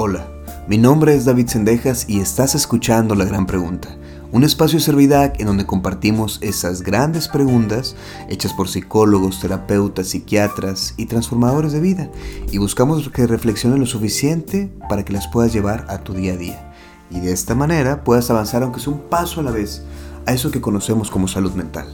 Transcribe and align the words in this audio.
Hola, 0.00 0.28
mi 0.68 0.78
nombre 0.78 1.12
es 1.12 1.24
David 1.24 1.48
Sendejas 1.48 2.08
y 2.08 2.20
estás 2.20 2.54
escuchando 2.54 3.16
La 3.16 3.24
Gran 3.24 3.46
Pregunta, 3.46 3.96
un 4.30 4.44
espacio 4.44 4.78
de 4.78 4.84
Servidac 4.84 5.40
en 5.40 5.48
donde 5.48 5.66
compartimos 5.66 6.38
esas 6.40 6.82
grandes 6.82 7.26
preguntas 7.26 7.96
hechas 8.28 8.52
por 8.52 8.68
psicólogos, 8.68 9.40
terapeutas, 9.40 10.06
psiquiatras 10.06 10.94
y 10.96 11.06
transformadores 11.06 11.72
de 11.72 11.80
vida 11.80 12.10
y 12.52 12.58
buscamos 12.58 13.08
que 13.08 13.26
reflexionen 13.26 13.80
lo 13.80 13.86
suficiente 13.86 14.70
para 14.88 15.04
que 15.04 15.12
las 15.12 15.26
puedas 15.26 15.52
llevar 15.52 15.84
a 15.88 15.98
tu 15.98 16.14
día 16.14 16.34
a 16.34 16.36
día 16.36 16.72
y 17.10 17.18
de 17.18 17.32
esta 17.32 17.56
manera 17.56 18.04
puedas 18.04 18.30
avanzar 18.30 18.62
aunque 18.62 18.78
sea 18.78 18.92
un 18.92 19.00
paso 19.00 19.40
a 19.40 19.42
la 19.42 19.50
vez 19.50 19.82
a 20.26 20.32
eso 20.32 20.52
que 20.52 20.60
conocemos 20.60 21.10
como 21.10 21.26
salud 21.26 21.54
mental. 21.54 21.88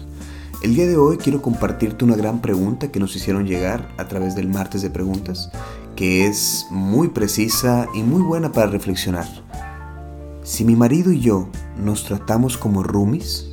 El 0.65 0.75
día 0.75 0.87
de 0.87 0.97
hoy 0.97 1.19
quiero 1.19 1.43
compartirte 1.43 2.07
una 2.07 2.17
gran 2.17 2.41
pregunta 2.41 2.89
que 2.89 2.99
nos 2.99 3.15
hicieron 3.17 3.47
llegar 3.47 3.89
a 3.99 4.09
través 4.09 4.35
del 4.35 4.49
martes 4.49 4.81
de 4.81 4.89
preguntas, 4.89 5.51
que 5.95 6.27
es 6.27 6.67
muy 6.71 7.09
precisa 7.09 7.87
y 7.95 8.03
muy 8.03 8.23
buena 8.23 8.53
para 8.53 8.67
reflexionar. 8.67 9.27
Si 10.43 10.65
mi 10.65 10.77
marido 10.77 11.13
y 11.13 11.21
yo 11.21 11.49
nos 11.79 12.05
tratamos 12.05 12.59
como 12.59 12.83
roomies, 12.83 13.51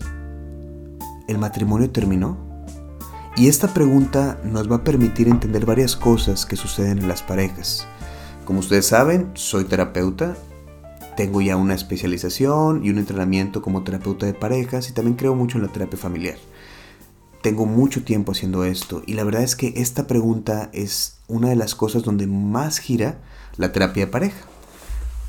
¿el 1.27 1.37
matrimonio 1.37 1.89
terminó? 1.89 2.37
Y 3.37 3.47
esta 3.47 3.73
pregunta 3.73 4.39
nos 4.43 4.69
va 4.69 4.77
a 4.77 4.83
permitir 4.83 5.27
entender 5.29 5.65
varias 5.65 5.95
cosas 5.95 6.45
que 6.45 6.57
suceden 6.57 6.99
en 6.99 7.07
las 7.07 7.21
parejas. 7.21 7.87
Como 8.45 8.59
ustedes 8.59 8.87
saben, 8.87 9.31
soy 9.35 9.63
terapeuta, 9.63 10.35
tengo 11.15 11.41
ya 11.41 11.55
una 11.55 11.75
especialización 11.75 12.83
y 12.83 12.89
un 12.89 12.97
entrenamiento 12.97 13.61
como 13.61 13.83
terapeuta 13.83 14.25
de 14.25 14.33
parejas 14.33 14.89
y 14.89 14.93
también 14.93 15.15
creo 15.15 15.35
mucho 15.35 15.57
en 15.57 15.63
la 15.63 15.71
terapia 15.71 15.97
familiar. 15.97 16.35
Tengo 17.41 17.65
mucho 17.65 18.03
tiempo 18.03 18.33
haciendo 18.33 18.65
esto 18.65 19.01
y 19.07 19.13
la 19.13 19.23
verdad 19.23 19.41
es 19.41 19.55
que 19.55 19.73
esta 19.77 20.05
pregunta 20.05 20.69
es 20.73 21.17
una 21.27 21.49
de 21.49 21.55
las 21.55 21.73
cosas 21.73 22.03
donde 22.03 22.27
más 22.27 22.77
gira 22.77 23.19
la 23.57 23.71
terapia 23.71 24.05
de 24.05 24.11
pareja. 24.11 24.39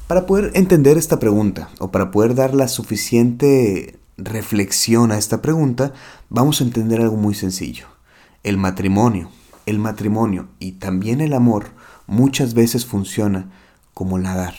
Para 0.08 0.26
poder 0.26 0.50
entender 0.54 0.98
esta 0.98 1.18
pregunta 1.18 1.70
o 1.78 1.90
para 1.90 2.10
poder 2.10 2.34
dar 2.34 2.54
la 2.54 2.68
suficiente 2.68 3.98
reflexión 4.18 5.10
a 5.10 5.16
esta 5.16 5.40
pregunta, 5.40 5.94
vamos 6.28 6.60
a 6.60 6.64
entender 6.64 7.00
algo 7.00 7.16
muy 7.16 7.34
sencillo. 7.34 7.86
El 8.42 8.58
matrimonio, 8.58 9.30
el 9.64 9.78
matrimonio 9.78 10.48
y 10.58 10.72
también 10.72 11.22
el 11.22 11.32
amor 11.32 11.70
muchas 12.06 12.52
veces 12.52 12.84
funciona 12.84 13.50
como 13.94 14.18
nadar. 14.18 14.54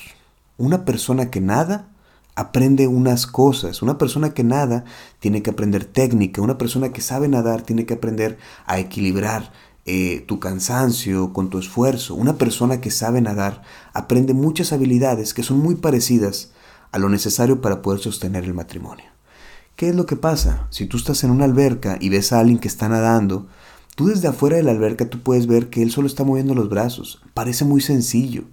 Una 0.57 0.85
persona 0.85 1.29
que 1.29 1.41
nada 1.41 1.92
aprende 2.35 2.87
unas 2.87 3.27
cosas. 3.27 3.81
Una 3.81 3.97
persona 3.97 4.33
que 4.33 4.43
nada 4.43 4.85
tiene 5.19 5.41
que 5.41 5.51
aprender 5.51 5.85
técnica. 5.85 6.41
Una 6.41 6.57
persona 6.57 6.91
que 6.91 7.01
sabe 7.01 7.27
nadar 7.27 7.61
tiene 7.61 7.85
que 7.85 7.93
aprender 7.93 8.37
a 8.65 8.79
equilibrar 8.79 9.51
eh, 9.85 10.23
tu 10.27 10.39
cansancio 10.39 11.33
con 11.33 11.49
tu 11.49 11.59
esfuerzo. 11.59 12.15
Una 12.15 12.37
persona 12.37 12.81
que 12.81 12.91
sabe 12.91 13.21
nadar 13.21 13.61
aprende 13.93 14.33
muchas 14.33 14.71
habilidades 14.73 15.33
que 15.33 15.43
son 15.43 15.59
muy 15.59 15.75
parecidas 15.75 16.51
a 16.91 16.99
lo 16.99 17.09
necesario 17.09 17.59
para 17.61 17.81
poder 17.81 17.99
sostener 17.99 18.45
el 18.45 18.53
matrimonio. 18.53 19.05
¿Qué 19.75 19.89
es 19.89 19.95
lo 19.95 20.05
que 20.05 20.15
pasa? 20.15 20.67
Si 20.69 20.85
tú 20.85 20.97
estás 20.97 21.23
en 21.23 21.31
una 21.31 21.45
alberca 21.45 21.97
y 21.99 22.09
ves 22.09 22.31
a 22.31 22.39
alguien 22.39 22.59
que 22.59 22.67
está 22.67 22.87
nadando, 22.87 23.47
tú 23.95 24.05
desde 24.05 24.27
afuera 24.27 24.55
de 24.55 24.63
la 24.63 24.71
alberca 24.71 25.09
tú 25.09 25.21
puedes 25.21 25.47
ver 25.47 25.69
que 25.69 25.81
él 25.81 25.91
solo 25.91 26.07
está 26.07 26.23
moviendo 26.23 26.53
los 26.53 26.69
brazos. 26.69 27.21
Parece 27.33 27.65
muy 27.65 27.81
sencillo. 27.81 28.43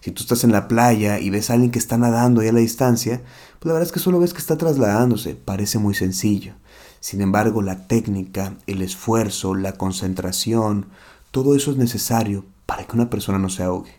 Si 0.00 0.10
tú 0.12 0.22
estás 0.22 0.44
en 0.44 0.52
la 0.52 0.68
playa 0.68 1.18
y 1.18 1.30
ves 1.30 1.50
a 1.50 1.54
alguien 1.54 1.70
que 1.70 1.78
está 1.78 1.98
nadando 1.98 2.40
ahí 2.40 2.48
a 2.48 2.52
la 2.52 2.60
distancia, 2.60 3.22
pues 3.58 3.66
la 3.66 3.72
verdad 3.72 3.88
es 3.88 3.92
que 3.92 4.00
solo 4.00 4.20
ves 4.20 4.32
que 4.32 4.40
está 4.40 4.56
trasladándose, 4.56 5.34
parece 5.34 5.78
muy 5.78 5.94
sencillo. 5.94 6.54
Sin 7.00 7.20
embargo, 7.20 7.62
la 7.62 7.86
técnica, 7.86 8.56
el 8.66 8.82
esfuerzo, 8.82 9.54
la 9.54 9.72
concentración, 9.72 10.86
todo 11.30 11.54
eso 11.54 11.70
es 11.70 11.76
necesario 11.76 12.44
para 12.66 12.84
que 12.84 12.96
una 12.96 13.10
persona 13.10 13.38
no 13.38 13.48
se 13.48 13.62
ahogue. 13.62 13.92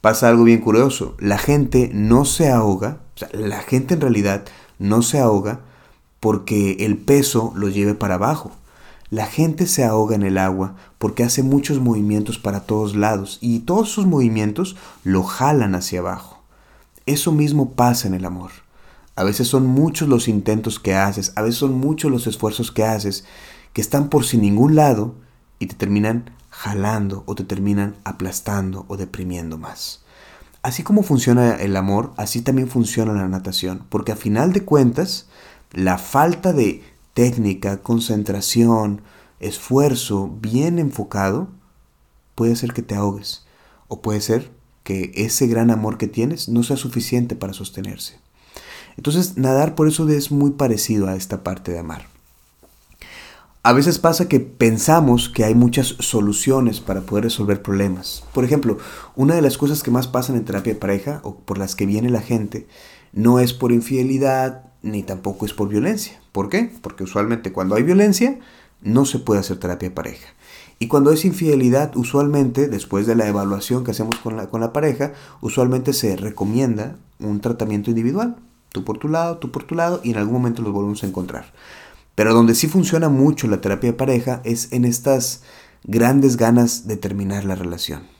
Pasa 0.00 0.28
algo 0.28 0.44
bien 0.44 0.60
curioso, 0.60 1.16
la 1.18 1.38
gente 1.38 1.90
no 1.92 2.24
se 2.24 2.50
ahoga, 2.50 3.00
o 3.14 3.18
sea, 3.18 3.28
la 3.32 3.60
gente 3.60 3.94
en 3.94 4.00
realidad 4.00 4.44
no 4.78 5.02
se 5.02 5.18
ahoga 5.18 5.60
porque 6.20 6.76
el 6.80 6.96
peso 6.96 7.52
lo 7.56 7.68
lleve 7.68 7.94
para 7.94 8.14
abajo. 8.14 8.52
La 9.10 9.26
gente 9.26 9.66
se 9.66 9.84
ahoga 9.84 10.14
en 10.14 10.22
el 10.22 10.36
agua 10.36 10.74
porque 10.98 11.24
hace 11.24 11.42
muchos 11.42 11.80
movimientos 11.80 12.38
para 12.38 12.60
todos 12.60 12.94
lados 12.94 13.38
y 13.40 13.60
todos 13.60 13.88
sus 13.88 14.06
movimientos 14.06 14.76
lo 15.02 15.22
jalan 15.22 15.74
hacia 15.74 16.00
abajo. 16.00 16.42
Eso 17.06 17.32
mismo 17.32 17.70
pasa 17.72 18.06
en 18.06 18.14
el 18.14 18.26
amor. 18.26 18.50
A 19.16 19.24
veces 19.24 19.48
son 19.48 19.66
muchos 19.66 20.08
los 20.08 20.28
intentos 20.28 20.78
que 20.78 20.94
haces, 20.94 21.32
a 21.36 21.42
veces 21.42 21.58
son 21.58 21.72
muchos 21.72 22.10
los 22.10 22.26
esfuerzos 22.26 22.70
que 22.70 22.84
haces 22.84 23.24
que 23.72 23.80
están 23.80 24.10
por 24.10 24.24
sin 24.24 24.42
ningún 24.42 24.74
lado 24.74 25.14
y 25.58 25.66
te 25.66 25.74
terminan 25.74 26.30
jalando 26.50 27.22
o 27.26 27.34
te 27.34 27.44
terminan 27.44 27.96
aplastando 28.04 28.84
o 28.88 28.96
deprimiendo 28.96 29.56
más. 29.56 30.02
Así 30.62 30.82
como 30.82 31.02
funciona 31.02 31.54
el 31.54 31.76
amor, 31.76 32.12
así 32.16 32.42
también 32.42 32.68
funciona 32.68 33.12
la 33.12 33.28
natación, 33.28 33.84
porque 33.88 34.12
a 34.12 34.16
final 34.16 34.52
de 34.52 34.64
cuentas, 34.64 35.28
la 35.72 35.98
falta 35.98 36.52
de 36.52 36.82
técnica, 37.18 37.82
concentración, 37.82 39.02
esfuerzo 39.40 40.30
bien 40.40 40.78
enfocado, 40.78 41.48
puede 42.36 42.54
ser 42.54 42.72
que 42.72 42.82
te 42.82 42.94
ahogues 42.94 43.44
o 43.88 44.02
puede 44.02 44.20
ser 44.20 44.52
que 44.84 45.10
ese 45.16 45.48
gran 45.48 45.72
amor 45.72 45.98
que 45.98 46.06
tienes 46.06 46.48
no 46.48 46.62
sea 46.62 46.76
suficiente 46.76 47.34
para 47.34 47.54
sostenerse. 47.54 48.20
Entonces, 48.96 49.36
nadar 49.36 49.74
por 49.74 49.88
eso 49.88 50.08
es 50.08 50.30
muy 50.30 50.52
parecido 50.52 51.08
a 51.08 51.16
esta 51.16 51.42
parte 51.42 51.72
de 51.72 51.80
amar. 51.80 52.06
A 53.64 53.72
veces 53.72 53.98
pasa 53.98 54.28
que 54.28 54.38
pensamos 54.38 55.28
que 55.28 55.44
hay 55.44 55.56
muchas 55.56 55.96
soluciones 55.98 56.78
para 56.78 57.00
poder 57.00 57.24
resolver 57.24 57.62
problemas. 57.62 58.22
Por 58.32 58.44
ejemplo, 58.44 58.78
una 59.16 59.34
de 59.34 59.42
las 59.42 59.58
cosas 59.58 59.82
que 59.82 59.90
más 59.90 60.06
pasan 60.06 60.36
en 60.36 60.44
terapia 60.44 60.74
de 60.74 60.78
pareja 60.78 61.18
o 61.24 61.34
por 61.34 61.58
las 61.58 61.74
que 61.74 61.84
viene 61.84 62.10
la 62.10 62.22
gente 62.22 62.68
no 63.12 63.40
es 63.40 63.54
por 63.54 63.72
infidelidad 63.72 64.67
ni 64.82 65.02
tampoco 65.02 65.46
es 65.46 65.52
por 65.52 65.68
violencia. 65.68 66.20
¿Por 66.32 66.48
qué? 66.48 66.72
Porque 66.82 67.04
usualmente 67.04 67.52
cuando 67.52 67.74
hay 67.74 67.82
violencia 67.82 68.38
no 68.80 69.04
se 69.04 69.18
puede 69.18 69.40
hacer 69.40 69.58
terapia 69.58 69.94
pareja. 69.94 70.28
Y 70.78 70.86
cuando 70.86 71.10
es 71.10 71.24
infidelidad, 71.24 71.96
usualmente, 71.96 72.68
después 72.68 73.06
de 73.06 73.16
la 73.16 73.26
evaluación 73.26 73.82
que 73.82 73.90
hacemos 73.90 74.16
con 74.18 74.36
la, 74.36 74.48
con 74.48 74.60
la 74.60 74.72
pareja, 74.72 75.12
usualmente 75.40 75.92
se 75.92 76.16
recomienda 76.16 76.96
un 77.18 77.40
tratamiento 77.40 77.90
individual. 77.90 78.36
Tú 78.70 78.84
por 78.84 78.98
tu 78.98 79.08
lado, 79.08 79.38
tú 79.38 79.50
por 79.50 79.64
tu 79.64 79.74
lado, 79.74 80.00
y 80.04 80.12
en 80.12 80.18
algún 80.18 80.34
momento 80.34 80.62
los 80.62 80.72
volvemos 80.72 81.02
a 81.02 81.08
encontrar. 81.08 81.52
Pero 82.14 82.32
donde 82.32 82.54
sí 82.54 82.68
funciona 82.68 83.08
mucho 83.08 83.48
la 83.48 83.60
terapia 83.60 83.90
de 83.90 83.96
pareja 83.96 84.40
es 84.44 84.72
en 84.72 84.84
estas 84.84 85.42
grandes 85.82 86.36
ganas 86.36 86.86
de 86.86 86.96
terminar 86.96 87.44
la 87.44 87.56
relación 87.56 88.17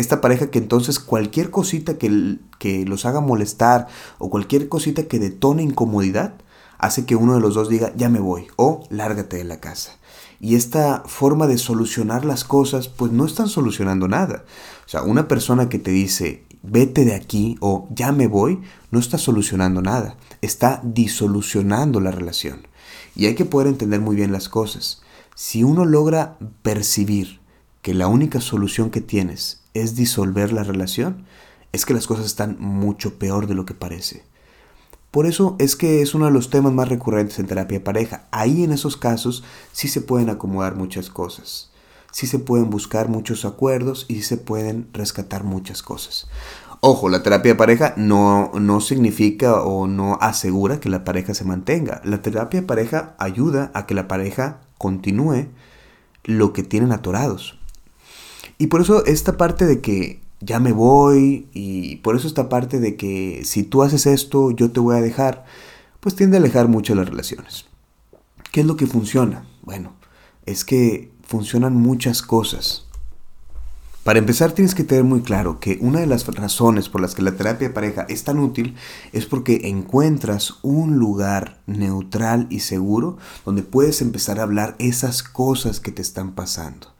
esta 0.00 0.20
pareja 0.20 0.50
que 0.50 0.58
entonces 0.58 0.98
cualquier 0.98 1.50
cosita 1.50 1.98
que, 1.98 2.38
que 2.58 2.84
los 2.84 3.06
haga 3.06 3.20
molestar 3.20 3.86
o 4.18 4.30
cualquier 4.30 4.68
cosita 4.68 5.04
que 5.04 5.18
detone 5.18 5.62
incomodidad 5.62 6.34
hace 6.78 7.04
que 7.04 7.16
uno 7.16 7.34
de 7.34 7.40
los 7.40 7.54
dos 7.54 7.68
diga 7.68 7.92
ya 7.96 8.08
me 8.08 8.20
voy 8.20 8.46
o 8.56 8.84
lárgate 8.90 9.36
de 9.36 9.44
la 9.44 9.60
casa. 9.60 9.92
Y 10.40 10.54
esta 10.54 11.02
forma 11.06 11.46
de 11.46 11.58
solucionar 11.58 12.24
las 12.24 12.44
cosas 12.44 12.88
pues 12.88 13.12
no 13.12 13.26
están 13.26 13.48
solucionando 13.48 14.08
nada. 14.08 14.44
O 14.86 14.88
sea, 14.88 15.02
una 15.02 15.28
persona 15.28 15.68
que 15.68 15.78
te 15.78 15.90
dice 15.90 16.44
vete 16.62 17.04
de 17.04 17.14
aquí 17.14 17.56
o 17.60 17.88
ya 17.90 18.12
me 18.12 18.26
voy 18.26 18.60
no 18.90 18.98
está 18.98 19.18
solucionando 19.18 19.82
nada. 19.82 20.16
Está 20.40 20.80
disolucionando 20.82 22.00
la 22.00 22.10
relación. 22.10 22.66
Y 23.14 23.26
hay 23.26 23.34
que 23.34 23.44
poder 23.44 23.68
entender 23.68 24.00
muy 24.00 24.16
bien 24.16 24.32
las 24.32 24.48
cosas. 24.48 25.02
Si 25.34 25.62
uno 25.62 25.84
logra 25.84 26.38
percibir 26.62 27.39
que 27.82 27.94
la 27.94 28.08
única 28.08 28.40
solución 28.40 28.90
que 28.90 29.00
tienes 29.00 29.62
es 29.74 29.94
disolver 29.94 30.52
la 30.52 30.64
relación, 30.64 31.24
es 31.72 31.86
que 31.86 31.94
las 31.94 32.06
cosas 32.06 32.26
están 32.26 32.56
mucho 32.58 33.18
peor 33.18 33.46
de 33.46 33.54
lo 33.54 33.64
que 33.64 33.74
parece. 33.74 34.24
Por 35.10 35.26
eso 35.26 35.56
es 35.58 35.74
que 35.74 36.02
es 36.02 36.14
uno 36.14 36.26
de 36.26 36.30
los 36.30 36.50
temas 36.50 36.72
más 36.72 36.88
recurrentes 36.88 37.38
en 37.38 37.46
terapia 37.46 37.78
de 37.78 37.84
pareja. 37.84 38.28
Ahí 38.30 38.62
en 38.62 38.72
esos 38.72 38.96
casos 38.96 39.42
sí 39.72 39.88
se 39.88 40.00
pueden 40.00 40.30
acomodar 40.30 40.76
muchas 40.76 41.10
cosas. 41.10 41.70
Sí 42.12 42.26
se 42.26 42.38
pueden 42.38 42.70
buscar 42.70 43.08
muchos 43.08 43.44
acuerdos 43.44 44.06
y 44.08 44.22
se 44.22 44.36
pueden 44.36 44.88
rescatar 44.92 45.44
muchas 45.44 45.82
cosas. 45.82 46.28
Ojo, 46.80 47.08
la 47.08 47.22
terapia 47.22 47.52
de 47.52 47.58
pareja 47.58 47.92
no, 47.96 48.52
no 48.54 48.80
significa 48.80 49.62
o 49.62 49.86
no 49.86 50.16
asegura 50.20 50.80
que 50.80 50.88
la 50.88 51.04
pareja 51.04 51.34
se 51.34 51.44
mantenga. 51.44 52.00
La 52.04 52.22
terapia 52.22 52.60
de 52.60 52.66
pareja 52.66 53.14
ayuda 53.18 53.70
a 53.74 53.86
que 53.86 53.94
la 53.94 54.08
pareja 54.08 54.60
continúe 54.78 55.48
lo 56.24 56.52
que 56.52 56.62
tienen 56.62 56.92
atorados. 56.92 57.59
Y 58.58 58.68
por 58.68 58.80
eso 58.80 59.04
esta 59.06 59.36
parte 59.36 59.66
de 59.66 59.80
que 59.80 60.20
ya 60.40 60.58
me 60.58 60.72
voy 60.72 61.48
y 61.52 61.96
por 61.96 62.16
eso 62.16 62.26
esta 62.26 62.48
parte 62.48 62.80
de 62.80 62.96
que 62.96 63.42
si 63.44 63.62
tú 63.62 63.82
haces 63.82 64.06
esto 64.06 64.50
yo 64.50 64.70
te 64.70 64.80
voy 64.80 64.96
a 64.96 65.00
dejar, 65.02 65.44
pues 66.00 66.14
tiende 66.14 66.36
a 66.36 66.40
alejar 66.40 66.68
mucho 66.68 66.94
las 66.94 67.08
relaciones. 67.08 67.66
¿Qué 68.52 68.60
es 68.60 68.66
lo 68.66 68.76
que 68.76 68.86
funciona? 68.86 69.46
Bueno, 69.62 69.92
es 70.46 70.64
que 70.64 71.12
funcionan 71.22 71.74
muchas 71.74 72.22
cosas. 72.22 72.86
Para 74.02 74.18
empezar 74.18 74.52
tienes 74.52 74.74
que 74.74 74.82
tener 74.82 75.04
muy 75.04 75.20
claro 75.20 75.60
que 75.60 75.78
una 75.82 76.00
de 76.00 76.06
las 76.06 76.26
razones 76.26 76.88
por 76.88 77.02
las 77.02 77.14
que 77.14 77.20
la 77.20 77.36
terapia 77.36 77.68
de 77.68 77.74
pareja 77.74 78.06
es 78.08 78.24
tan 78.24 78.38
útil 78.38 78.74
es 79.12 79.26
porque 79.26 79.68
encuentras 79.68 80.54
un 80.62 80.96
lugar 80.96 81.60
neutral 81.66 82.46
y 82.48 82.60
seguro 82.60 83.18
donde 83.44 83.62
puedes 83.62 84.00
empezar 84.00 84.40
a 84.40 84.44
hablar 84.44 84.74
esas 84.78 85.22
cosas 85.22 85.80
que 85.80 85.92
te 85.92 86.00
están 86.00 86.32
pasando. 86.32 86.94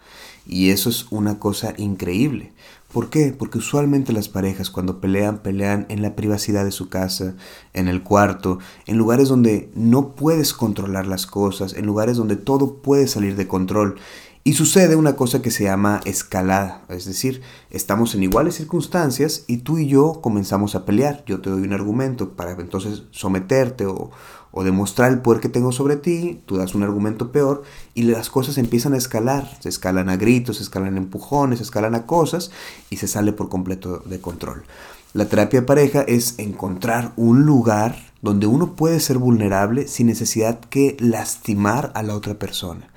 Y 0.47 0.71
eso 0.71 0.91
es 0.91 1.07
una 1.11 1.39
cosa 1.39 1.75
increíble, 1.77 2.53
¿Por 2.93 3.09
qué? 3.09 3.33
Porque 3.37 3.59
usualmente 3.59 4.13
las 4.13 4.29
parejas 4.29 4.69
cuando 4.69 5.01
pelean, 5.01 5.39
pelean 5.39 5.87
en 5.91 6.03
la 6.03 6.17
privacidad 6.17 6.65
de 6.65 6.73
su 6.73 6.89
casa, 6.89 7.37
en 7.73 7.87
el 7.87 8.03
cuarto, 8.03 8.59
en 8.87 8.99
lugares 8.99 9.29
donde 9.29 9.71
no 9.77 10.17
puedes 10.17 10.53
controlar 10.53 11.07
las 11.07 11.25
cosas, 11.27 11.75
en 11.75 11.87
lugares 11.87 12.17
donde 12.17 12.35
todo 12.35 12.79
puede 12.83 13.07
salir 13.07 13.37
de 13.37 13.47
control. 13.47 13.95
Y 14.43 14.55
sucede 14.55 14.97
una 14.97 15.15
cosa 15.15 15.41
que 15.41 15.53
se 15.53 15.65
llama 15.65 16.01
escalada, 16.05 16.83
es 16.89 17.05
decir, 17.05 17.43
estamos 17.71 18.15
en 18.15 18.23
iguales 18.25 18.57
circunstancias 18.57 19.45
y 19.47 19.59
tú 19.59 19.79
y 19.79 19.87
yo 19.87 20.21
comenzamos 20.21 20.75
a 20.75 20.85
pelear. 20.85 21.23
Yo 21.27 21.41
te 21.41 21.51
doy 21.51 21.63
un 21.63 21.75
argumento 21.75 22.31
para 22.31 22.53
entonces 22.53 23.05
someterte 23.13 23.87
o, 23.87 24.11
o 24.53 24.65
demostrar 24.65 25.13
el 25.13 25.21
poder 25.21 25.41
que 25.41 25.49
tengo 25.49 25.73
sobre 25.73 25.97
ti, 25.97 26.41
tú 26.47 26.57
das 26.57 26.75
un 26.75 26.83
argumento 26.83 27.31
peor 27.33 27.63
y 27.95 28.03
las 28.03 28.31
cosas 28.31 28.59
empiezan 28.59 28.95
a 28.95 28.99
escalar, 28.99 29.59
se 29.61 29.69
escalan 29.69 30.09
a 30.09 30.17
gritos, 30.17 30.57
se 30.57 30.63
escalan 30.63 30.95
a 30.95 30.99
empujones, 30.99 31.59
se 31.59 31.65
escalan 31.65 31.95
a 31.95 32.07
cosas 32.07 32.51
y 32.91 32.97
se 32.97 33.09
sale 33.09 33.33
por 33.33 33.49
completo 33.49 34.03
de 34.05 34.21
control. 34.21 34.65
La 35.13 35.27
terapia 35.27 35.61
de 35.61 35.67
pareja 35.67 36.03
es 36.03 36.39
encontrar 36.39 37.13
un 37.17 37.45
lugar 37.45 37.97
donde 38.23 38.47
uno 38.47 38.77
puede 38.77 39.01
ser 39.01 39.19
vulnerable 39.19 39.89
sin 39.89 40.07
necesidad 40.07 40.61
que 40.61 40.97
lastimar 41.01 41.91
a 41.95 42.03
la 42.03 42.15
otra 42.15 42.35
persona. 42.35 42.89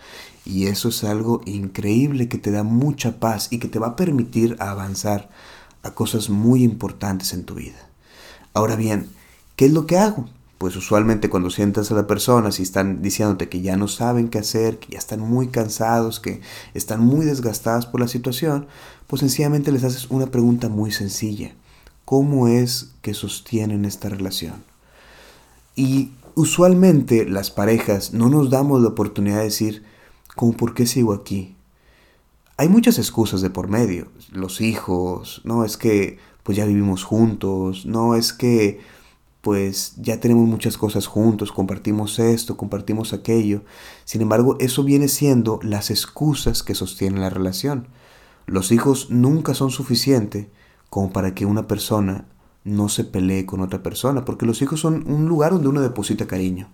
Y 0.45 0.67
eso 0.67 0.89
es 0.89 1.03
algo 1.03 1.41
increíble 1.45 2.27
que 2.27 2.37
te 2.37 2.51
da 2.51 2.63
mucha 2.63 3.19
paz 3.19 3.47
y 3.49 3.59
que 3.59 3.67
te 3.67 3.79
va 3.79 3.87
a 3.87 3.95
permitir 3.95 4.57
avanzar 4.59 5.29
a 5.81 5.91
cosas 5.91 6.29
muy 6.29 6.63
importantes 6.63 7.33
en 7.33 7.45
tu 7.45 7.55
vida. 7.55 7.79
Ahora 8.53 8.75
bien, 8.75 9.09
¿qué 9.55 9.65
es 9.65 9.71
lo 9.71 9.87
que 9.87 9.97
hago? 9.97 10.25
Pues 10.63 10.77
usualmente 10.77 11.29
cuando 11.29 11.49
sientas 11.49 11.91
a 11.91 11.93
la 11.93 12.07
persona, 12.07 12.49
si 12.53 12.63
están 12.63 13.01
diciéndote 13.01 13.49
que 13.49 13.59
ya 13.59 13.75
no 13.75 13.89
saben 13.89 14.29
qué 14.29 14.39
hacer, 14.39 14.79
que 14.79 14.93
ya 14.93 14.97
están 14.97 15.19
muy 15.19 15.49
cansados, 15.49 16.21
que 16.21 16.39
están 16.73 17.01
muy 17.01 17.25
desgastadas 17.25 17.85
por 17.85 17.99
la 17.99 18.07
situación, 18.07 18.67
pues 19.07 19.19
sencillamente 19.19 19.73
les 19.73 19.83
haces 19.83 20.09
una 20.09 20.27
pregunta 20.27 20.69
muy 20.69 20.93
sencilla. 20.93 21.53
¿Cómo 22.05 22.47
es 22.47 22.93
que 23.01 23.13
sostienen 23.13 23.83
esta 23.83 24.07
relación? 24.07 24.63
Y 25.75 26.11
usualmente 26.33 27.25
las 27.25 27.51
parejas 27.51 28.13
no 28.13 28.29
nos 28.29 28.49
damos 28.49 28.81
la 28.81 28.87
oportunidad 28.87 29.39
de 29.39 29.43
decir, 29.43 29.83
¿cómo 30.33 30.53
por 30.53 30.73
qué 30.73 30.87
sigo 30.87 31.11
aquí? 31.11 31.57
Hay 32.55 32.69
muchas 32.69 32.99
excusas 32.99 33.41
de 33.41 33.49
por 33.49 33.67
medio. 33.67 34.07
Los 34.31 34.61
hijos, 34.61 35.41
no 35.43 35.65
es 35.65 35.75
que 35.75 36.19
pues 36.43 36.57
ya 36.57 36.63
vivimos 36.63 37.03
juntos, 37.03 37.85
no 37.85 38.15
es 38.15 38.31
que 38.31 38.79
pues 39.43 39.95
ya 39.97 40.21
tenemos 40.21 40.47
muchas 40.47 40.77
cosas 40.77 41.05
juntos, 41.05 41.51
compartimos 41.51 42.17
esto, 42.17 42.55
compartimos 42.55 43.11
aquello. 43.11 43.63
Sin 44.05 44.21
embargo, 44.21 44.55
eso 44.61 44.85
viene 44.85 45.09
siendo 45.09 45.59
las 45.61 45.91
excusas 45.91 46.63
que 46.63 46.75
sostienen 46.75 47.19
la 47.19 47.29
relación. 47.29 47.89
Los 48.45 48.71
hijos 48.71 49.09
nunca 49.09 49.53
son 49.53 49.69
suficientes 49.69 50.47
como 50.89 51.11
para 51.11 51.35
que 51.35 51.45
una 51.45 51.67
persona 51.67 52.25
no 52.63 52.87
se 52.87 53.03
pelee 53.03 53.45
con 53.45 53.59
otra 53.59 53.83
persona, 53.83 54.23
porque 54.23 54.45
los 54.45 54.61
hijos 54.61 54.79
son 54.79 55.03
un 55.11 55.27
lugar 55.27 55.51
donde 55.51 55.67
uno 55.67 55.81
deposita 55.81 56.25
cariño. 56.25 56.69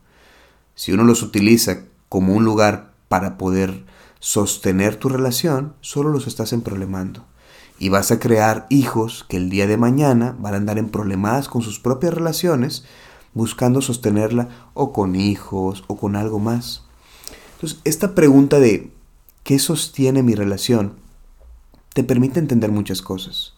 Si 0.75 0.91
uno 0.91 1.03
los 1.05 1.23
utiliza 1.23 1.85
como 2.07 2.35
un 2.35 2.45
lugar 2.45 2.93
para 3.07 3.39
poder 3.39 3.83
sostener 4.19 4.95
tu 4.95 5.09
relación, 5.09 5.73
solo 5.81 6.11
los 6.11 6.27
estás 6.27 6.53
emproblemando 6.53 7.25
y 7.79 7.89
vas 7.89 8.11
a 8.11 8.19
crear 8.19 8.67
hijos 8.69 9.25
que 9.27 9.37
el 9.37 9.49
día 9.49 9.65
de 9.65 9.77
mañana 9.77 10.35
van 10.39 10.53
a 10.53 10.57
andar 10.57 10.77
en 10.77 10.89
problemas 10.89 11.47
con 11.47 11.61
sus 11.61 11.79
propias 11.79 12.13
relaciones, 12.13 12.83
buscando 13.33 13.81
sostenerla 13.81 14.49
o 14.73 14.93
con 14.93 15.15
hijos 15.15 15.83
o 15.87 15.97
con 15.97 16.15
algo 16.15 16.39
más. 16.39 16.83
Entonces, 17.55 17.79
esta 17.85 18.13
pregunta 18.13 18.59
de 18.59 18.91
¿qué 19.43 19.59
sostiene 19.59 20.23
mi 20.23 20.35
relación? 20.35 20.93
te 21.93 22.03
permite 22.03 22.39
entender 22.39 22.71
muchas 22.71 23.01
cosas. 23.01 23.53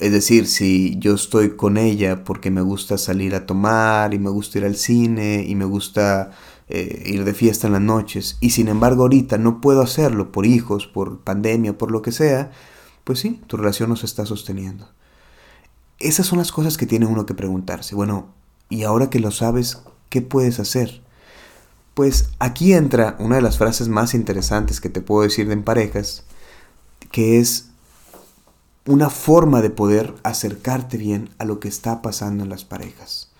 Es 0.00 0.12
decir, 0.12 0.46
si 0.46 0.96
yo 0.98 1.14
estoy 1.14 1.56
con 1.56 1.76
ella 1.76 2.24
porque 2.24 2.50
me 2.50 2.60
gusta 2.60 2.98
salir 2.98 3.34
a 3.34 3.46
tomar 3.46 4.12
y 4.12 4.18
me 4.18 4.30
gusta 4.30 4.58
ir 4.58 4.64
al 4.64 4.76
cine 4.76 5.44
y 5.46 5.54
me 5.54 5.64
gusta 5.64 6.32
eh, 6.68 7.02
ir 7.06 7.24
de 7.24 7.34
fiesta 7.34 7.68
en 7.68 7.74
las 7.74 7.82
noches 7.82 8.36
y 8.40 8.50
sin 8.50 8.68
embargo 8.68 9.02
ahorita 9.02 9.38
no 9.38 9.60
puedo 9.60 9.82
hacerlo 9.82 10.32
por 10.32 10.46
hijos, 10.46 10.86
por 10.86 11.20
pandemia, 11.20 11.78
por 11.78 11.92
lo 11.92 12.02
que 12.02 12.10
sea, 12.12 12.50
pues 13.04 13.20
sí, 13.20 13.40
tu 13.46 13.56
relación 13.58 13.90
no 13.90 13.96
se 13.96 14.06
está 14.06 14.26
sosteniendo. 14.26 14.88
Esas 15.98 16.26
son 16.26 16.38
las 16.38 16.52
cosas 16.52 16.76
que 16.76 16.86
tiene 16.86 17.06
uno 17.06 17.26
que 17.26 17.34
preguntarse. 17.34 17.94
Bueno, 17.94 18.28
y 18.70 18.82
ahora 18.84 19.10
que 19.10 19.20
lo 19.20 19.30
sabes, 19.30 19.78
¿qué 20.08 20.22
puedes 20.22 20.58
hacer? 20.58 21.02
Pues 21.92 22.30
aquí 22.38 22.72
entra 22.72 23.16
una 23.20 23.36
de 23.36 23.42
las 23.42 23.58
frases 23.58 23.88
más 23.88 24.14
interesantes 24.14 24.80
que 24.80 24.88
te 24.88 25.00
puedo 25.00 25.22
decir 25.22 25.50
en 25.50 25.62
parejas, 25.62 26.24
que 27.12 27.38
es 27.38 27.68
una 28.86 29.10
forma 29.10 29.62
de 29.62 29.70
poder 29.70 30.14
acercarte 30.24 30.96
bien 30.96 31.30
a 31.38 31.44
lo 31.44 31.60
que 31.60 31.68
está 31.68 32.02
pasando 32.02 32.42
en 32.42 32.50
las 32.50 32.64
parejas. 32.64 33.30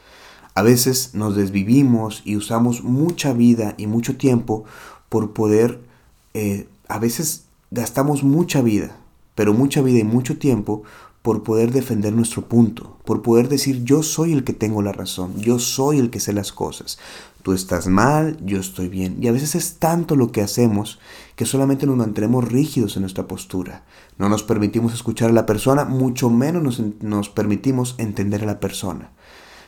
A 0.55 0.63
veces 0.63 1.15
nos 1.15 1.35
desvivimos 1.35 2.23
y 2.25 2.37
usamos 2.37 2.85
mucha 2.85 3.33
vida 3.33 3.75
y 3.77 3.87
mucho 3.89 4.17
tiempo 4.17 4.65
por 5.09 5.33
poder, 5.33 5.81
eh, 6.35 6.69
a 6.87 6.99
veces 6.99 7.47
gastamos 7.73 8.23
mucha 8.23 8.63
vida 8.63 8.97
pero 9.35 9.55
mucha 9.55 9.83
vida 9.83 9.99
y 9.99 10.05
mucho 10.05 10.39
tiempo 10.39 10.83
por 11.23 11.43
poder 11.43 11.73
defender 11.73 12.13
nuestro 12.13 12.49
punto, 12.49 12.99
por 13.05 13.23
poder 13.23 13.49
decir 13.49 13.83
yo 13.85 14.03
soy 14.03 14.33
el 14.33 14.45
que 14.45 14.53
tengo 14.53 14.83
la 14.83 14.93
razón, 14.93 15.41
yo 15.41 15.59
soy 15.59 15.99
el 15.99 16.11
que 16.11 16.21
sé 16.21 16.35
las 16.35 16.53
cosas, 16.53 16.99
tú 17.43 17.55
estás 17.55 17.87
mal, 17.87 18.37
yo 18.45 18.61
estoy 18.61 18.89
bien. 18.89 19.17
Y 19.23 19.29
a 19.29 19.33
veces 19.33 19.55
es 19.55 19.77
tanto 19.79 20.17
lo 20.17 20.33
que 20.33 20.43
hacemos 20.43 20.99
que 21.35 21.47
solamente 21.47 21.87
nos 21.87 21.97
mantenemos 21.97 22.51
rígidos 22.51 22.97
en 22.97 23.03
nuestra 23.03 23.27
postura. 23.27 23.85
No 24.19 24.29
nos 24.29 24.43
permitimos 24.43 24.93
escuchar 24.93 25.31
a 25.31 25.35
la 25.35 25.47
persona, 25.47 25.87
mucho 25.87 26.29
menos 26.29 26.63
nos, 26.63 26.83
nos 27.01 27.29
permitimos 27.31 27.95
entender 27.99 28.43
a 28.43 28.47
la 28.47 28.61
persona. 28.61 29.11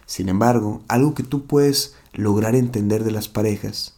Sin 0.06 0.28
embargo, 0.28 0.82
algo 0.88 1.14
que 1.14 1.22
tú 1.22 1.46
puedes 1.46 1.94
lograr 2.12 2.54
entender 2.54 3.02
de 3.02 3.12
las 3.12 3.28
parejas 3.28 3.94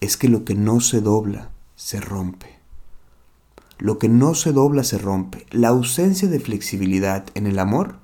es 0.00 0.16
que 0.16 0.28
lo 0.28 0.44
que 0.44 0.54
no 0.54 0.80
se 0.80 1.00
dobla, 1.00 1.50
se 1.76 2.00
rompe. 2.00 2.53
Lo 3.78 3.98
que 3.98 4.08
no 4.08 4.34
se 4.34 4.52
dobla 4.52 4.84
se 4.84 4.98
rompe. 4.98 5.46
La 5.50 5.68
ausencia 5.68 6.28
de 6.28 6.38
flexibilidad 6.38 7.26
en 7.34 7.46
el 7.46 7.58
amor 7.58 7.96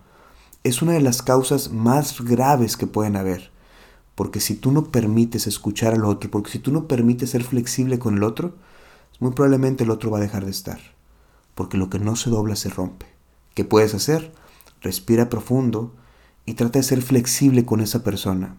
es 0.65 0.83
una 0.83 0.93
de 0.93 1.01
las 1.01 1.23
causas 1.23 1.71
más 1.71 2.21
graves 2.21 2.77
que 2.77 2.89
pueden 2.89 3.17
haber. 3.17 3.51
Porque 4.17 4.41
si 4.41 4.57
tú 4.57 4.73
no 4.73 4.91
permites 4.91 5.47
escuchar 5.47 5.95
al 5.95 6.05
otro, 6.05 6.31
porque 6.31 6.51
si 6.51 6.59
tú 6.59 6.73
no 6.73 6.89
permites 6.89 7.31
ser 7.31 7.45
flexible 7.45 7.99
con 7.99 8.17
el 8.17 8.25
otro, 8.25 8.57
muy 9.21 9.31
probablemente 9.31 9.85
el 9.85 9.91
otro 9.91 10.11
va 10.11 10.19
a 10.19 10.23
dejar 10.23 10.45
de 10.45 10.51
estar. 10.51 10.81
Porque 11.55 11.79
lo 11.79 11.89
que 11.89 12.01
no 12.01 12.17
se 12.17 12.31
dobla 12.31 12.57
se 12.57 12.69
rompe. 12.69 13.07
¿Qué 13.55 13.65
puedes 13.65 13.95
hacer? 13.95 14.33
Respira 14.83 15.29
profundo 15.29 15.95
y 16.47 16.55
trata 16.55 16.81
de 16.81 16.83
ser 16.83 17.01
flexible 17.01 17.65
con 17.65 17.81
esa 17.81 18.03
persona. 18.03 18.57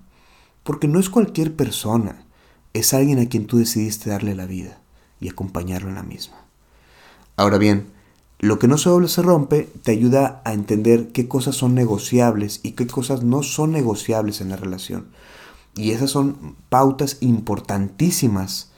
Porque 0.63 0.88
no 0.88 1.00
es 1.00 1.10
cualquier 1.10 1.56
persona, 1.56 2.25
es 2.74 2.94
alguien 2.94 3.20
a 3.20 3.27
quien 3.27 3.48
tú 3.48 3.58
decidiste 3.58 4.10
darle 4.10 4.34
la 4.34 4.46
vida 4.46 4.80
y 5.20 5.30
acompañarlo 5.30 5.89
en 5.89 5.96
la 5.96 6.03
misma. 6.03 6.40
Ahora 7.35 7.57
bien, 7.57 7.88
lo 8.39 8.57
que 8.57 8.67
no 8.67 8.79
se 8.79 8.89
doble 8.89 9.07
se 9.07 9.21
rompe 9.21 9.69
te 9.83 9.91
ayuda 9.91 10.41
a 10.45 10.53
entender 10.53 11.11
qué 11.11 11.27
cosas 11.27 11.55
son 11.55 11.75
negociables 11.75 12.59
y 12.63 12.71
qué 12.71 12.88
cosas 12.88 13.21
no 13.21 13.43
son 13.43 13.71
negociables 13.71 14.41
en 14.41 14.50
la 14.50 14.55
relación. 14.55 15.09
Y 15.75 15.91
esas 15.91 16.09
son 16.09 16.55
pautas 16.69 17.17
importantísimas 17.21 18.71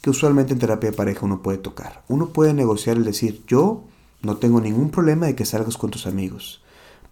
que 0.00 0.10
usualmente 0.10 0.52
en 0.52 0.60
terapia 0.60 0.90
de 0.90 0.96
pareja 0.96 1.26
uno 1.26 1.42
puede 1.42 1.58
tocar. 1.58 2.04
Uno 2.06 2.28
puede 2.28 2.54
negociar 2.54 2.96
el 2.96 3.04
decir, 3.04 3.42
yo 3.48 3.82
no 4.22 4.36
tengo 4.36 4.60
ningún 4.60 4.90
problema 4.90 5.26
de 5.26 5.34
que 5.34 5.44
salgas 5.44 5.76
con 5.76 5.90
tus 5.90 6.06
amigos, 6.06 6.62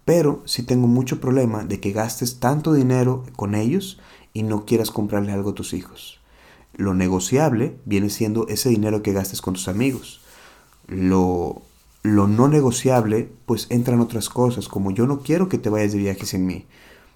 pero 0.05 0.41
sí 0.45 0.63
tengo 0.63 0.87
mucho 0.87 1.19
problema 1.19 1.65
de 1.65 1.81
que 1.81 1.91
gastes 1.91 2.39
tanto 2.39 2.71
dinero 2.71 3.25
con 3.35 3.53
ellos 3.53 3.99
y 4.31 4.43
no 4.43 4.65
quieras 4.65 4.91
comprarle 4.91 5.33
algo 5.33 5.49
a 5.49 5.55
tus 5.55 5.73
hijos. 5.73 6.21
Lo 6.73 6.93
negociable 6.93 7.77
viene 7.83 8.09
siendo 8.09 8.47
ese 8.47 8.69
dinero 8.69 9.03
que 9.03 9.11
gastes 9.11 9.41
con 9.41 9.55
tus 9.55 9.67
amigos 9.67 10.21
lo, 10.87 11.61
lo 12.03 12.27
no 12.27 12.47
negociable, 12.47 13.29
pues 13.45 13.67
entran 13.69 13.99
otras 13.99 14.29
cosas, 14.29 14.67
como 14.67 14.91
yo 14.91 15.07
no 15.07 15.19
quiero 15.19 15.49
que 15.49 15.57
te 15.57 15.69
vayas 15.69 15.91
de 15.91 15.99
viaje 15.99 16.25
sin 16.25 16.45
mí. 16.45 16.65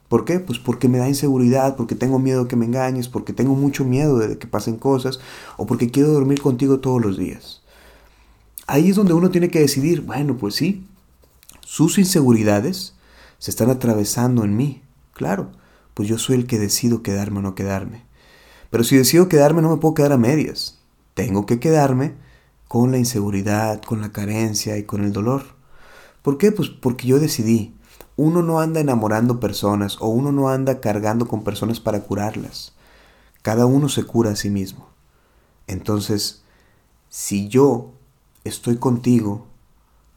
¿Por 0.08 0.26
qué? 0.26 0.40
Pues 0.40 0.60
porque 0.60 0.90
me 0.90 0.98
da 0.98 1.08
inseguridad, 1.08 1.78
porque 1.78 1.96
tengo 1.96 2.20
miedo 2.20 2.48
que 2.48 2.58
me 2.58 2.66
engañes, 2.66 3.08
porque 3.08 3.32
tengo 3.32 3.56
mucho 3.56 3.86
miedo 3.86 4.18
de 4.20 4.38
que 4.38 4.46
pasen 4.46 4.76
cosas, 4.76 5.20
o 5.56 5.66
porque 5.66 5.90
quiero 5.90 6.10
dormir 6.10 6.42
contigo 6.42 6.80
todos 6.80 7.02
los 7.02 7.18
días. 7.18 7.62
Ahí 8.68 8.90
es 8.90 8.98
donde 8.98 9.14
uno 9.14 9.32
tiene 9.32 9.50
que 9.50 9.60
decidir, 9.60 10.02
bueno, 10.02 10.38
pues 10.38 10.56
sí, 10.56 10.86
sus 11.62 11.98
inseguridades 11.98 12.94
se 13.38 13.52
están 13.52 13.70
atravesando 13.70 14.44
en 14.44 14.58
mí. 14.58 14.82
Claro, 15.14 15.52
pues 15.94 16.10
yo 16.10 16.18
soy 16.18 16.36
el 16.36 16.46
que 16.46 16.60
decido 16.60 17.02
quedarme 17.02 17.40
o 17.40 17.42
no 17.42 17.56
quedarme. 17.56 18.04
Pero 18.70 18.84
si 18.84 18.98
decido 18.98 19.30
quedarme 19.30 19.62
no 19.62 19.70
me 19.70 19.78
puedo 19.78 19.94
quedar 19.94 20.12
a 20.12 20.18
medias. 20.18 20.78
Tengo 21.14 21.46
que 21.46 21.60
quedarme 21.60 22.14
con 22.72 22.94
la 22.94 22.98
inseguridad, 22.98 23.82
con 23.82 24.00
la 24.00 24.14
carencia 24.14 24.78
y 24.78 24.84
con 24.84 25.04
el 25.04 25.12
dolor. 25.12 25.44
¿Por 26.22 26.38
qué? 26.38 26.54
Pues 26.54 26.70
porque 26.70 27.06
yo 27.06 27.20
decidí. 27.20 27.76
Uno 28.16 28.44
no 28.44 28.62
anda 28.62 28.80
enamorando 28.80 29.42
personas 29.42 29.98
o 30.00 30.08
uno 30.08 30.32
no 30.32 30.48
anda 30.48 30.80
cargando 30.80 31.28
con 31.28 31.44
personas 31.44 31.82
para 31.82 32.00
curarlas. 32.00 32.74
Cada 33.42 33.66
uno 33.66 33.90
se 33.90 34.06
cura 34.06 34.32
a 34.32 34.38
sí 34.38 34.50
mismo. 34.50 34.88
Entonces, 35.68 36.44
si 37.10 37.50
yo 37.50 37.92
estoy 38.46 38.78
contigo, 38.78 39.48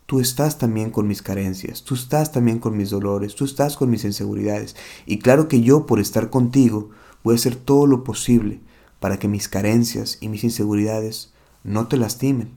tú 0.07 0.21
estás 0.21 0.57
también 0.57 0.91
con 0.91 1.09
mis 1.09 1.23
carencias, 1.23 1.83
tú 1.83 1.97
estás 1.97 2.31
también 2.31 2.61
con 2.61 2.77
mis 2.77 2.91
dolores, 2.91 3.35
tú 3.35 3.45
estás 3.45 3.77
con 3.77 3.91
mis 3.91 4.05
inseguridades. 4.05 4.77
Y 5.07 5.19
claro 5.19 5.49
que 5.49 5.63
yo 5.63 5.87
por 5.87 5.99
estar 5.99 6.31
contigo 6.31 6.91
voy 7.25 7.35
a 7.35 7.39
hacer 7.39 7.57
todo 7.57 7.89
lo 7.89 8.05
posible 8.05 8.61
para 9.01 9.19
que 9.19 9.27
mis 9.27 9.49
carencias 9.49 10.19
y 10.21 10.29
mis 10.29 10.45
inseguridades 10.45 11.34
no 11.64 11.88
te 11.88 11.97
lastimen. 11.97 12.56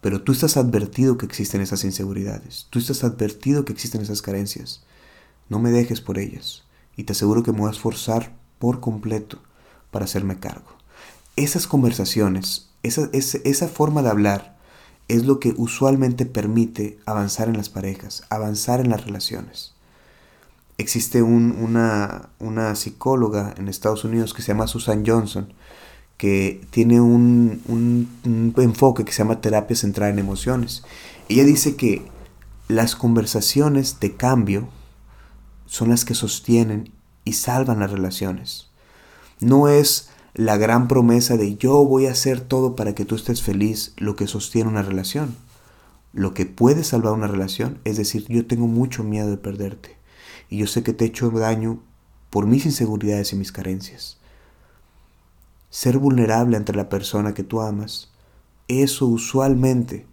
Pero 0.00 0.22
tú 0.22 0.30
estás 0.30 0.56
advertido 0.56 1.18
que 1.18 1.26
existen 1.26 1.60
esas 1.60 1.82
inseguridades, 1.82 2.68
tú 2.70 2.78
estás 2.78 3.02
advertido 3.02 3.64
que 3.64 3.72
existen 3.72 4.00
esas 4.00 4.22
carencias. 4.22 4.84
No 5.48 5.58
me 5.58 5.72
dejes 5.72 6.00
por 6.00 6.18
ellas 6.18 6.62
y 6.96 7.04
te 7.04 7.12
aseguro 7.12 7.42
que 7.42 7.52
me 7.52 7.58
voy 7.58 7.68
a 7.68 7.72
esforzar 7.72 8.36
por 8.60 8.78
completo 8.78 9.40
para 9.90 10.04
hacerme 10.04 10.38
cargo. 10.38 10.76
Esas 11.34 11.66
conversaciones, 11.66 12.70
esa, 12.82 13.08
esa 13.12 13.68
forma 13.68 14.02
de 14.02 14.10
hablar, 14.10 14.58
es 15.08 15.24
lo 15.24 15.40
que 15.40 15.54
usualmente 15.56 16.26
permite 16.26 16.98
avanzar 17.06 17.48
en 17.48 17.56
las 17.56 17.70
parejas, 17.70 18.24
avanzar 18.28 18.80
en 18.80 18.90
las 18.90 19.04
relaciones. 19.04 19.74
Existe 20.76 21.22
una, 21.22 22.28
una, 22.38 22.74
psicóloga 22.76 23.54
en 23.56 23.68
Estados 23.68 24.04
Unidos 24.04 24.32
que 24.32 24.42
se 24.42 24.48
llama 24.48 24.68
Susan 24.68 25.04
Johnson, 25.04 25.52
que 26.18 26.60
tiene 26.70 27.00
un, 27.00 27.62
un, 27.68 28.54
enfoque 28.58 29.04
que 29.04 29.12
se 29.12 29.18
llama 29.18 29.40
terapia 29.40 29.76
centrada 29.76 30.12
en 30.12 30.18
emociones. 30.18 30.82
Ella 31.28 31.44
dice 31.44 31.76
que 31.76 32.02
las 32.66 32.96
conversaciones 32.96 34.00
de 34.00 34.16
cambio 34.16 34.68
son 35.66 35.90
las 35.90 36.04
que 36.04 36.14
sostienen 36.14 36.92
y 37.24 37.34
salvan 37.34 37.80
las 37.80 37.92
relaciones. 37.92 38.68
No 39.40 39.68
es 39.68 40.10
la 40.34 40.56
gran 40.56 40.88
promesa 40.88 41.36
de 41.36 41.56
yo 41.56 41.84
voy 41.84 42.06
a 42.06 42.12
hacer 42.12 42.40
todo 42.40 42.74
para 42.74 42.94
que 42.94 43.04
tú 43.04 43.14
estés 43.14 43.42
feliz 43.42 43.94
lo 43.96 44.16
que 44.16 44.26
sostiene 44.26 44.68
una 44.68 44.82
relación. 44.82 45.36
Lo 46.12 46.34
que 46.34 46.46
puede 46.46 46.82
salvar 46.82 47.12
una 47.12 47.28
relación 47.28 47.78
es 47.84 47.96
decir, 47.96 48.26
yo 48.28 48.44
tengo 48.46 48.66
mucho 48.66 49.04
miedo 49.04 49.30
de 49.30 49.36
perderte 49.36 49.96
y 50.50 50.58
yo 50.58 50.66
sé 50.66 50.82
que 50.82 50.92
te 50.92 51.04
he 51.04 51.08
hecho 51.08 51.30
daño 51.30 51.80
por 52.30 52.46
mis 52.46 52.66
inseguridades 52.66 53.32
y 53.32 53.36
mis 53.36 53.52
carencias. 53.52 54.17
Ser 55.70 55.98
vulnerable 55.98 56.56
ante 56.56 56.72
la 56.72 56.88
persona 56.88 57.34
que 57.34 57.44
tú 57.44 57.60
amas, 57.60 58.10
eso 58.68 59.06
usualmente 59.06 60.06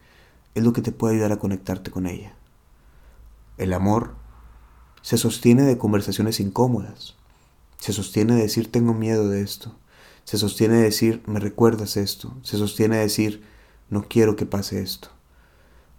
es 0.53 0.63
lo 0.63 0.73
que 0.73 0.81
te 0.81 0.91
puede 0.91 1.15
ayudar 1.15 1.31
a 1.31 1.39
conectarte 1.39 1.91
con 1.91 2.07
ella. 2.07 2.35
El 3.57 3.73
amor 3.73 4.15
se 5.01 5.17
sostiene 5.17 5.63
de 5.63 5.77
conversaciones 5.77 6.39
incómodas, 6.39 7.15
se 7.77 7.93
sostiene 7.93 8.35
de 8.35 8.41
decir 8.41 8.71
tengo 8.71 8.93
miedo 8.93 9.29
de 9.29 9.41
esto, 9.41 9.75
se 10.25 10.39
sostiene 10.39 10.77
decir, 10.77 11.21
me 11.27 11.39
recuerdas 11.39 11.97
esto. 11.97 12.35
Se 12.41 12.57
sostiene 12.57 12.97
decir, 12.97 13.43
no 13.91 14.07
quiero 14.09 14.35
que 14.35 14.47
pase 14.47 14.81
esto. 14.81 15.09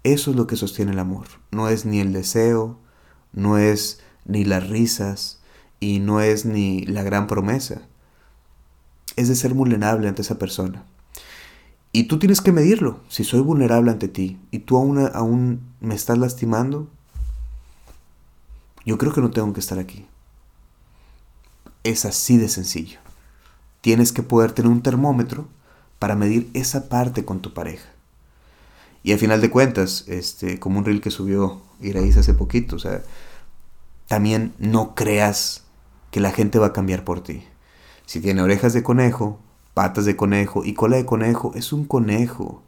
Eso 0.03 0.33
es 0.33 0.37
lo 0.37 0.49
que 0.49 0.57
sostiene 0.57 0.93
el 0.93 0.99
amor. 0.99 1.27
No 1.53 1.69
es 1.69 1.87
ni 1.87 2.01
el 2.01 2.13
deseo, 2.13 2.77
no 3.33 3.57
es 3.57 4.01
ni 4.25 4.45
las 4.45 4.69
risas 4.69 5.41
y 5.79 6.01
no 6.01 6.21
es 6.21 6.45
ni 6.45 6.85
la 6.87 7.05
gran 7.05 7.29
promesa. 7.29 7.83
Es 9.17 9.29
de 9.29 9.35
ser 9.35 9.55
vulnerable 9.55 10.09
ante 10.09 10.23
esa 10.23 10.39
persona. 10.39 10.85
Y 11.93 12.05
tú 12.05 12.19
tienes 12.19 12.41
que 12.41 12.53
medirlo. 12.53 13.01
Si 13.09 13.25
soy 13.25 13.41
vulnerable 13.41 13.91
ante 13.91 14.09
ti 14.09 14.39
y 14.51 14.61
tú 14.61 14.77
aún, 14.77 15.11
aún 15.15 15.61
me 15.81 15.95
estás 15.95 16.19
lastimando, 16.19 16.89
yo 18.85 18.99
creo 18.99 19.13
que 19.13 19.23
no 19.23 19.31
tengo 19.31 19.53
que 19.53 19.61
estar 19.61 19.79
aquí. 19.79 20.07
Es 21.83 22.05
así 22.05 22.37
de 22.37 22.49
sencillo 22.49 22.99
tienes 23.87 24.11
que 24.11 24.25
poder 24.25 24.51
tener 24.51 24.69
un 24.69 24.83
termómetro 24.83 25.47
para 26.01 26.17
medir 26.17 26.51
esa 26.55 26.89
parte 26.89 27.25
con 27.25 27.39
tu 27.39 27.55
pareja. 27.55 27.89
Y 29.05 29.13
al 29.13 29.21
final 29.21 29.41
de 29.41 29.49
cuentas, 29.49 30.03
este, 30.09 30.59
como 30.59 30.81
un 30.81 30.85
reel 30.85 31.01
que 31.01 31.13
subió 31.13 31.63
Iraíz 31.81 32.17
hace 32.17 32.35
poquito, 32.35 32.75
o 32.75 32.79
sea, 32.81 33.05
también 34.09 34.53
no 34.59 34.97
creas 34.97 35.63
que 36.11 36.19
la 36.19 36.33
gente 36.33 36.59
va 36.59 36.67
a 36.67 36.73
cambiar 36.73 37.05
por 37.05 37.23
ti. 37.23 37.45
Si 38.07 38.21
tiene 38.21 38.41
orejas 38.41 38.73
de 38.73 38.83
conejo, 38.83 39.41
patas 39.75 40.05
de 40.05 40.17
conejo 40.17 40.65
y 40.65 40.75
cola 40.75 40.97
de 40.97 41.05
conejo, 41.05 41.53
es 41.55 41.73
un 41.73 41.85
conejo. 41.85 42.63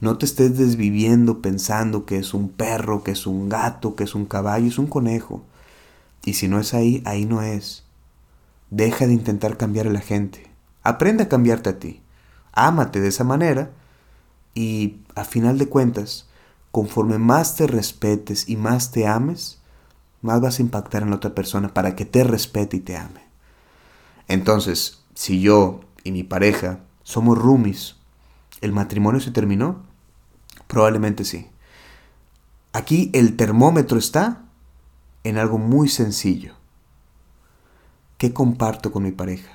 No 0.00 0.18
te 0.18 0.26
estés 0.26 0.58
desviviendo 0.58 1.40
pensando 1.40 2.04
que 2.04 2.18
es 2.18 2.34
un 2.34 2.50
perro, 2.50 3.02
que 3.02 3.12
es 3.12 3.26
un 3.26 3.48
gato, 3.48 3.96
que 3.96 4.04
es 4.04 4.14
un 4.14 4.26
caballo, 4.26 4.66
es 4.66 4.78
un 4.78 4.86
conejo. 4.86 5.42
Y 6.24 6.34
si 6.34 6.46
no 6.46 6.60
es 6.60 6.74
ahí, 6.74 7.02
ahí 7.06 7.24
no 7.24 7.42
es. 7.42 7.84
Deja 8.70 9.06
de 9.06 9.14
intentar 9.14 9.56
cambiar 9.56 9.86
a 9.86 9.92
la 9.92 10.00
gente. 10.00 10.50
Aprende 10.82 11.24
a 11.24 11.28
cambiarte 11.28 11.70
a 11.70 11.78
ti. 11.78 12.02
Ámate 12.52 13.00
de 13.00 13.08
esa 13.08 13.24
manera 13.24 13.70
y 14.54 14.98
a 15.14 15.24
final 15.24 15.58
de 15.58 15.68
cuentas, 15.68 16.28
conforme 16.70 17.18
más 17.18 17.56
te 17.56 17.66
respetes 17.66 18.48
y 18.48 18.56
más 18.56 18.90
te 18.90 19.06
ames, 19.06 19.60
más 20.20 20.40
vas 20.40 20.58
a 20.58 20.62
impactar 20.62 21.02
en 21.02 21.10
la 21.10 21.16
otra 21.16 21.34
persona 21.34 21.72
para 21.72 21.96
que 21.96 22.04
te 22.04 22.24
respete 22.24 22.76
y 22.76 22.80
te 22.80 22.96
ame. 22.96 23.31
Entonces, 24.32 25.02
si 25.12 25.42
yo 25.42 25.80
y 26.04 26.10
mi 26.10 26.22
pareja 26.22 26.80
somos 27.02 27.36
roomies, 27.36 27.96
¿el 28.62 28.72
matrimonio 28.72 29.20
se 29.20 29.30
terminó? 29.30 29.82
Probablemente 30.68 31.26
sí. 31.26 31.50
Aquí 32.72 33.10
el 33.12 33.36
termómetro 33.36 33.98
está 33.98 34.46
en 35.22 35.36
algo 35.36 35.58
muy 35.58 35.90
sencillo. 35.90 36.54
¿Qué 38.16 38.32
comparto 38.32 38.90
con 38.90 39.02
mi 39.02 39.12
pareja? 39.12 39.50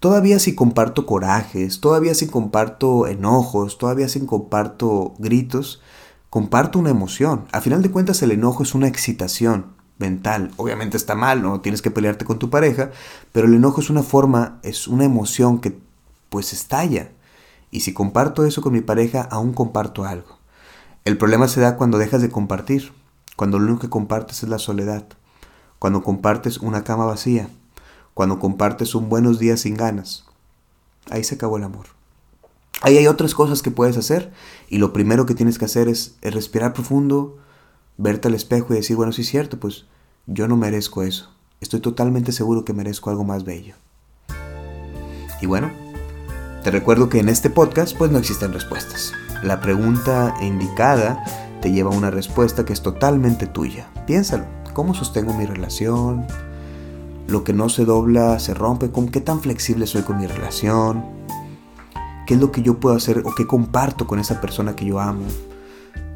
Todavía 0.00 0.40
si 0.40 0.56
comparto 0.56 1.06
corajes, 1.06 1.78
todavía 1.80 2.16
si 2.16 2.26
comparto 2.26 3.06
enojos, 3.06 3.78
todavía 3.78 4.08
si 4.08 4.26
comparto 4.26 5.14
gritos, 5.18 5.80
comparto 6.28 6.80
una 6.80 6.90
emoción. 6.90 7.46
A 7.52 7.60
final 7.60 7.82
de 7.82 7.92
cuentas 7.92 8.20
el 8.22 8.32
enojo 8.32 8.64
es 8.64 8.74
una 8.74 8.88
excitación 8.88 9.71
mental. 9.98 10.50
Obviamente 10.56 10.96
está 10.96 11.14
mal, 11.14 11.42
no 11.42 11.60
tienes 11.60 11.82
que 11.82 11.90
pelearte 11.90 12.24
con 12.24 12.38
tu 12.38 12.50
pareja, 12.50 12.90
pero 13.32 13.46
el 13.46 13.54
enojo 13.54 13.80
es 13.80 13.90
una 13.90 14.02
forma, 14.02 14.58
es 14.62 14.88
una 14.88 15.04
emoción 15.04 15.60
que 15.60 15.78
pues 16.28 16.52
estalla. 16.52 17.10
Y 17.70 17.80
si 17.80 17.92
comparto 17.92 18.44
eso 18.44 18.62
con 18.62 18.72
mi 18.72 18.80
pareja, 18.80 19.22
aún 19.30 19.52
comparto 19.52 20.04
algo. 20.04 20.38
El 21.04 21.18
problema 21.18 21.48
se 21.48 21.60
da 21.60 21.76
cuando 21.76 21.98
dejas 21.98 22.22
de 22.22 22.30
compartir, 22.30 22.92
cuando 23.36 23.58
lo 23.58 23.66
único 23.66 23.80
que 23.80 23.90
compartes 23.90 24.42
es 24.42 24.48
la 24.48 24.58
soledad, 24.58 25.06
cuando 25.78 26.02
compartes 26.02 26.58
una 26.58 26.84
cama 26.84 27.06
vacía, 27.06 27.48
cuando 28.14 28.38
compartes 28.38 28.94
un 28.94 29.08
buenos 29.08 29.38
días 29.38 29.60
sin 29.60 29.74
ganas. 29.74 30.24
Ahí 31.10 31.24
se 31.24 31.34
acabó 31.34 31.56
el 31.56 31.64
amor. 31.64 31.86
Ahí 32.82 32.98
hay 32.98 33.06
otras 33.06 33.34
cosas 33.34 33.62
que 33.62 33.70
puedes 33.70 33.96
hacer 33.96 34.32
y 34.68 34.78
lo 34.78 34.92
primero 34.92 35.26
que 35.26 35.34
tienes 35.34 35.58
que 35.58 35.64
hacer 35.64 35.88
es, 35.88 36.16
respirar 36.20 36.72
profundo, 36.72 37.38
verte 37.96 38.28
al 38.28 38.34
espejo 38.34 38.72
y 38.72 38.76
decir, 38.76 38.96
bueno, 38.96 39.12
sí 39.12 39.22
es 39.22 39.28
cierto, 39.28 39.58
pues 39.58 39.86
yo 40.26 40.48
no 40.48 40.56
merezco 40.56 41.02
eso. 41.02 41.30
Estoy 41.60 41.80
totalmente 41.80 42.32
seguro 42.32 42.64
que 42.64 42.72
merezco 42.72 43.10
algo 43.10 43.24
más 43.24 43.44
bello. 43.44 43.74
Y 45.40 45.46
bueno, 45.46 45.70
te 46.62 46.70
recuerdo 46.70 47.08
que 47.08 47.18
en 47.18 47.28
este 47.28 47.50
podcast 47.50 47.96
pues 47.96 48.10
no 48.10 48.18
existen 48.18 48.52
respuestas. 48.52 49.12
La 49.42 49.60
pregunta 49.60 50.34
indicada 50.40 51.22
te 51.60 51.72
lleva 51.72 51.92
a 51.92 51.96
una 51.96 52.10
respuesta 52.10 52.64
que 52.64 52.72
es 52.72 52.82
totalmente 52.82 53.46
tuya. 53.46 53.88
Piénsalo, 54.06 54.44
¿cómo 54.74 54.94
sostengo 54.94 55.34
mi 55.34 55.46
relación? 55.46 56.26
lo 57.32 57.44
que 57.44 57.52
no 57.52 57.68
se 57.68 57.84
dobla 57.84 58.38
se 58.38 58.54
rompe, 58.54 58.90
con 58.90 59.08
qué 59.08 59.20
tan 59.20 59.40
flexible 59.40 59.86
soy 59.86 60.02
con 60.02 60.18
mi 60.18 60.26
relación, 60.26 61.04
qué 62.26 62.34
es 62.34 62.40
lo 62.40 62.52
que 62.52 62.62
yo 62.62 62.78
puedo 62.78 62.94
hacer 62.94 63.22
o 63.24 63.34
qué 63.34 63.46
comparto 63.46 64.06
con 64.06 64.18
esa 64.18 64.40
persona 64.40 64.76
que 64.76 64.84
yo 64.84 65.00
amo. 65.00 65.24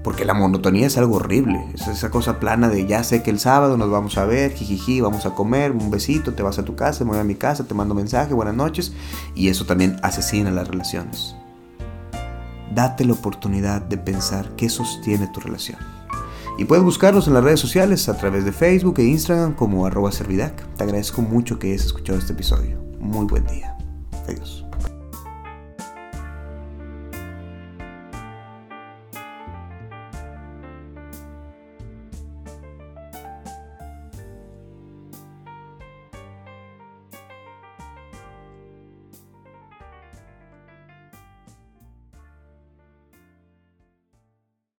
Porque 0.06 0.24
la 0.24 0.34
monotonía 0.34 0.86
es 0.86 0.96
algo 0.98 1.16
horrible, 1.16 1.66
es 1.74 1.88
esa 1.88 2.12
cosa 2.12 2.38
plana 2.38 2.68
de 2.68 2.86
ya 2.86 3.02
sé 3.02 3.24
que 3.24 3.30
el 3.30 3.40
sábado 3.40 3.76
nos 3.76 3.90
vamos 3.90 4.16
a 4.18 4.24
ver, 4.24 4.52
jijiji, 4.52 5.00
vamos 5.00 5.26
a 5.26 5.34
comer, 5.34 5.72
un 5.72 5.90
besito, 5.90 6.32
te 6.32 6.44
vas 6.44 6.60
a 6.60 6.64
tu 6.64 6.76
casa, 6.76 7.02
me 7.04 7.10
voy 7.10 7.18
a 7.18 7.24
mi 7.24 7.34
casa, 7.34 7.64
te 7.64 7.74
mando 7.74 7.92
mensaje, 7.92 8.32
buenas 8.32 8.54
noches, 8.54 8.92
y 9.34 9.48
eso 9.48 9.66
también 9.66 9.96
asesina 10.04 10.52
las 10.52 10.68
relaciones. 10.68 11.34
Date 12.72 13.04
la 13.04 13.14
oportunidad 13.14 13.82
de 13.82 13.98
pensar 13.98 14.54
qué 14.54 14.68
sostiene 14.68 15.26
tu 15.26 15.40
relación. 15.40 15.80
Y 16.56 16.66
puedes 16.66 16.84
buscarlos 16.84 17.26
en 17.26 17.34
las 17.34 17.42
redes 17.42 17.58
sociales 17.58 18.08
a 18.08 18.16
través 18.16 18.44
de 18.44 18.52
Facebook 18.52 19.00
e 19.00 19.06
Instagram 19.06 19.54
como 19.54 19.86
arroba 19.86 20.12
servidac. 20.12 20.72
Te 20.76 20.84
agradezco 20.84 21.20
mucho 21.20 21.58
que 21.58 21.72
hayas 21.72 21.84
escuchado 21.84 22.20
este 22.20 22.32
episodio. 22.32 22.78
Muy 23.00 23.26
buen 23.26 23.44
día. 23.46 23.76
Adiós. 24.28 24.65